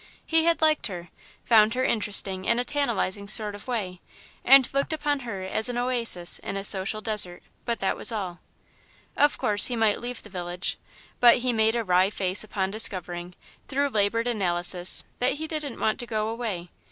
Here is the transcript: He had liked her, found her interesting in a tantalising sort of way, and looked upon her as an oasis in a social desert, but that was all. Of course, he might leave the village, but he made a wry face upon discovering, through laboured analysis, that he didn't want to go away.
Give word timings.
He 0.25 0.45
had 0.45 0.63
liked 0.63 0.87
her, 0.87 1.09
found 1.45 1.75
her 1.75 1.83
interesting 1.83 2.45
in 2.45 2.57
a 2.57 2.65
tantalising 2.65 3.27
sort 3.27 3.53
of 3.53 3.67
way, 3.67 4.01
and 4.43 4.67
looked 4.73 4.93
upon 4.93 5.19
her 5.19 5.43
as 5.43 5.69
an 5.69 5.77
oasis 5.77 6.39
in 6.39 6.57
a 6.57 6.63
social 6.63 7.01
desert, 7.01 7.43
but 7.65 7.81
that 7.81 7.95
was 7.95 8.11
all. 8.11 8.39
Of 9.15 9.37
course, 9.37 9.67
he 9.67 9.75
might 9.75 10.01
leave 10.01 10.23
the 10.23 10.27
village, 10.27 10.79
but 11.19 11.37
he 11.45 11.53
made 11.53 11.75
a 11.75 11.83
wry 11.83 12.09
face 12.09 12.43
upon 12.43 12.71
discovering, 12.71 13.35
through 13.67 13.89
laboured 13.89 14.25
analysis, 14.25 15.03
that 15.19 15.33
he 15.33 15.45
didn't 15.47 15.79
want 15.79 15.99
to 15.99 16.07
go 16.07 16.29
away. 16.29 16.71